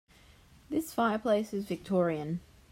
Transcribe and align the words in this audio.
This 0.71 0.91
fireplace 0.95 1.53
is 1.53 1.65
Victorian. 1.65 2.39